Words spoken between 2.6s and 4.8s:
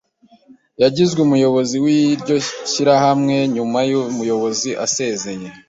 shyirahamwe nyuma yuko umuyobozi